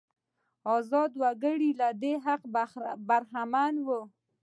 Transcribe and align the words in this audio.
ازاد 0.75 1.11
وګړي 1.21 1.71
له 1.79 1.87
دې 2.01 2.13
حقه 2.25 2.85
برخمن 3.07 3.73
وو. 3.87 4.01